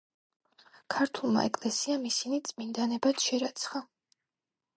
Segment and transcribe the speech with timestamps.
[0.95, 3.85] ქართულმა ეკლესიამ ისინი წმინდანებად შერაცხა.